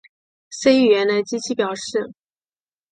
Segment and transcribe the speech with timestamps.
[0.49, 2.11] C 语言的机器表示